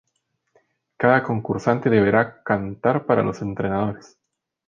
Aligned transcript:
Cada 1.01 1.19
concursante 1.21 1.87
deberá 1.91 2.41
cantar 2.41 3.05
para 3.05 3.21
los 3.21 3.39
entrenadores. 3.43 4.17